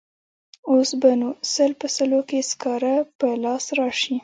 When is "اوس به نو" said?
0.71-1.29